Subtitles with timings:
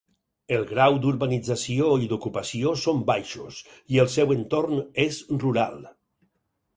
[0.55, 3.59] El grau d'urbanització i d'ocupació són baixos
[3.97, 5.77] i el seu entorn és rural.